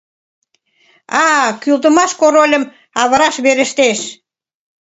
А-а... 1.23 1.47
кӱлдымаш 1.61 2.11
корольым 2.21 2.63
авыраш 3.01 3.35
верештеш. 3.45 3.99